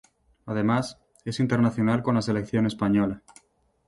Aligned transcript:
Además, 0.47 0.97
es 1.25 1.39
internacional 1.39 2.01
con 2.01 2.15
la 2.15 2.23
selección 2.23 2.65
española. 2.65 3.21